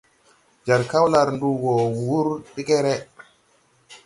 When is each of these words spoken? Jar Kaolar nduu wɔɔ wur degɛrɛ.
Jar 0.65 0.81
Kaolar 0.91 1.27
nduu 1.35 1.55
wɔɔ 1.63 1.83
wur 2.07 2.27
degɛrɛ. 2.53 2.93